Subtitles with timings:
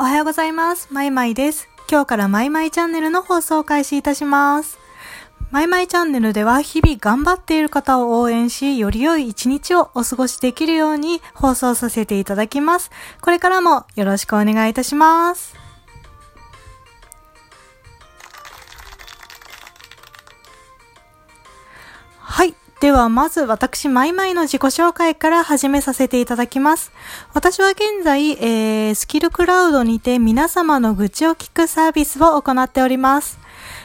[0.00, 0.88] おはようございます。
[0.90, 1.68] まいまいです。
[1.90, 4.78] 今日からまいまいチャンネルの放送を開始いたします。
[5.50, 12.90] まいまいチャンネルでは日々頑張っている方を応援し、より良い一日をお過ごしできるように放送させていただきます。
[13.20, 15.59] これからもよろしくお願いいたします。
[22.80, 26.92] では、まず私、マイマイの自己紹介から始めさせていただきます。
[27.34, 33.38] 私は現在、えー、スキルクラウドにて皆様の愚痴を聞くサービスを行っております。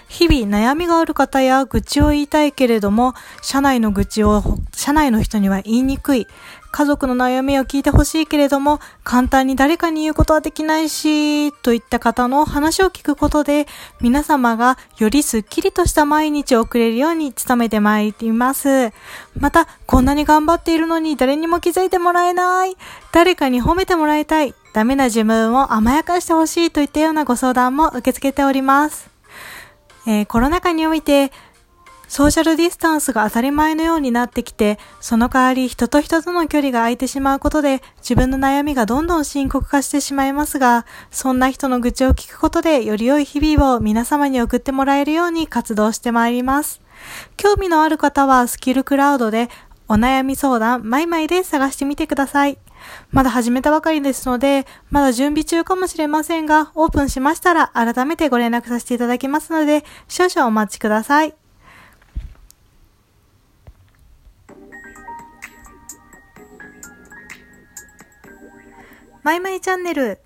[0.07, 6.27] 日々悩みがある方や愚痴を言いたいけれども、社内の愚痴を社内の人には言いにくい。
[6.71, 13.65] 家族の悩みを聞いてほしいけれども、簡単に誰かに言うことはできないし、といった方の話を聞くことで、
[14.01, 18.91] 皆様がよりスッキリとした毎日を送れるように努めてまいります。
[19.39, 22.75] また、こんなに頑張っているのに誰にも気づいてもらえない。
[23.13, 24.53] 誰かに褒めてもらいたい。
[24.73, 29.14] ダメな自分を甘やかしてほしいといったようなご相談も受け付けております。
[30.05, 31.31] えーコロナ禍において、
[32.07, 46.81] ソーシャルディスタンスが当たり前のようになってきて、その代わり人と人との距離が空いてしまうことで、自分の悩みがどんどん深刻化してしまいますが、そんな人の愚痴を聞くことで、より良い日々を皆様に送ってもらえるように活動してまいります。
[47.37, 49.49] 興味のある方は、スキルクラウドで、
[49.87, 52.57] お悩み相談、マイマイで探してみてください。
[53.11, 61.35] まだ始めたばかりですので、まだ準備中かもしれませんが、オープンしましたら改めてご連絡させていただきますので、少々お待ちください。
[69.21, 70.19] マイマイチャンネル。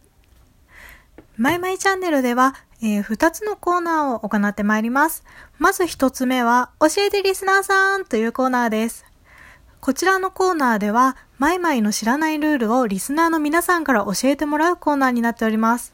[1.37, 5.23] マイマイチャンネルでは、えー2つのコーナーを行ってまいります。
[5.57, 9.08] まず1つ目は、教えてリスナーさんというコーナーです。
[9.81, 15.93] こちらのコーナーでは、マイマイの知らないルールをリスナーの皆さんから教えてもらうコーナーになっております。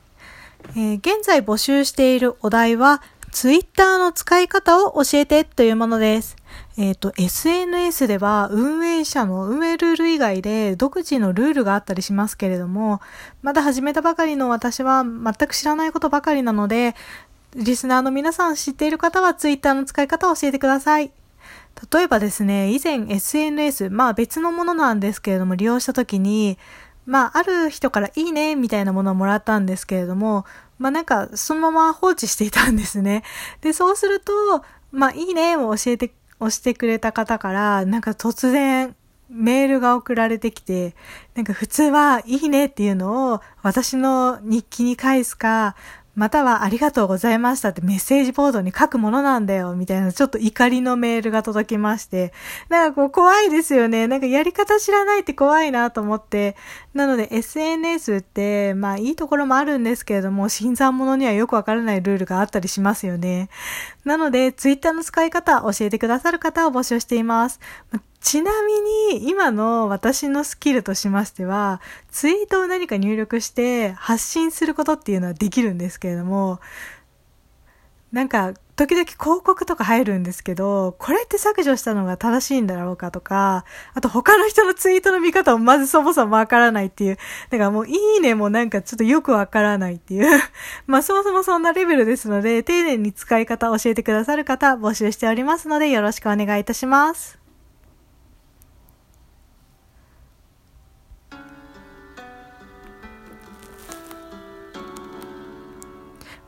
[0.76, 6.36] えー現在募集しているお題は、ツイッターの使い方を教えてというものです。
[6.78, 13.02] えっ、と、SNS では運営者の運営ルール以外で独自のルールがあったりしますけれども、
[13.44, 16.96] まだ始めたばかりの私は全く知らないことばかりなので、
[17.56, 21.12] リスナーの皆さん知っている方はツイッターの使い方を教えてください。
[21.92, 26.58] 例えばですね、以前 SNS、まあ別のものなんですけれども、利用したときに、
[27.06, 30.46] まあある人からいいね、みたいなものをもらったんですけれども、
[30.80, 33.24] まあなんかそのまま放置していたんですね。
[33.62, 34.32] で、そうすると、
[34.92, 38.96] まあいいねを教えて、押してくれた方から、なんか突然、
[39.30, 40.96] メールが送られてきて、
[41.34, 45.76] なんか普通はいいねっていうのを私の日記に返すか、
[46.16, 52.34] またはありがとうございましたってメッセージボードに書くものなんだよ、みたいなちょっと怒りのメールが届きまして、
[52.70, 54.08] なんかこう怖いですよね。
[54.08, 56.56] なんかやり方知らないって怖いなと思って。
[56.94, 63.50] なので SNS って、まあいいところもあるんですけれども、新参者にはよくわからないルールがあったりしますよね。
[64.06, 67.60] なので、ツイッターの使い方教えてくださる方を募集しています。
[68.26, 68.74] ちなみ
[69.20, 76.60] に、今の私のスキルとしましては、ツイートを何か入力して発信することっていうのはできるんですけれども、
[78.12, 87.18] なんか、時々広告とか入るんですけど、これって削除したのが正しいんだろうかとか、あと他の人のツイートの見方をまずそもそもわからないっていう。
[87.52, 90.42] だからもういいねもなんかちょっとよくわからないっていう。
[90.88, 97.45] まあそもそもそんなレベルですので、丁寧に使い方を教えてくださる方募集しておりますので、よろしくお願いいたします。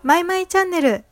[0.04, 1.04] マイマイチャンネル。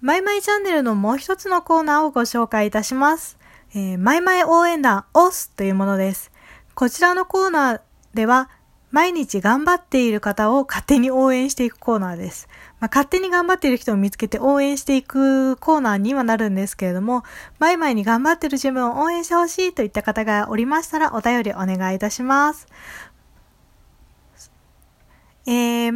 [0.00, 3.38] マイマイチャンネルのもう一つのコーナーをご紹介いたします。
[3.72, 6.32] えーマイマイ応援団オスというものです。
[6.74, 7.80] こちらのコーナー
[8.14, 8.50] では、
[8.90, 12.48] 毎日頑張っている方を勝手に応援していくコーナーです。
[12.80, 17.22] まあ、勝手に頑張っている人を見つけて応援していくコーナーにはなるんですけれども、
[17.58, 22.66] マイマイに頑張っている自分を応援してほしいといった方がおりましたらお便りお願いいたします。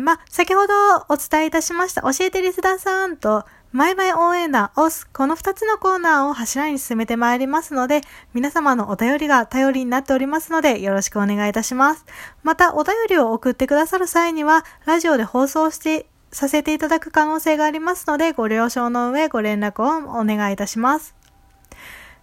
[0.03, 0.75] ま、先ほど
[1.09, 8.03] お伝えいたしました、教えてリスナーさんと、マイマイ応援団オス、この2つのコーナーを柱に進めてまいりますので、
[8.35, 12.05] 皆様のお便りが頼りになっておりますので、よろしくお願いいたします。
[12.43, 21.15] また、お便りを送ってくださる際には、ラジオで放送して、させていただく可能性がありますので、ご了承の上、ご連絡をお願いいたします。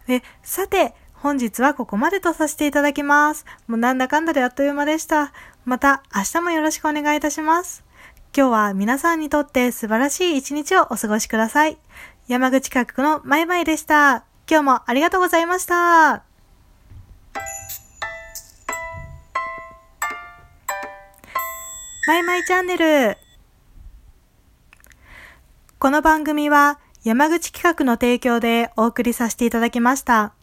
[0.07, 3.45] で、さて、本日はここまでとさせていただきます。
[3.67, 5.33] もうなんだかんだであっという間でした。
[5.65, 7.83] また明日もよろしくお願いいたします。
[8.35, 11.77] 今日は皆さんにとって素晴らしい一日をお過ごしください。
[12.27, 14.23] 山口企画のマイマイでした。
[14.49, 16.23] 今日もありがとうございました。
[22.07, 23.17] マイマイチャンネル。
[25.79, 30.38] この番組は山口企画の提供でお送りさせていただきました。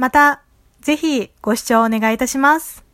[0.00, 0.40] また、
[0.80, 2.89] ぜひご視聴お願いいたします。